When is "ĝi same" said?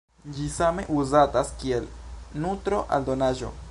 0.37-0.85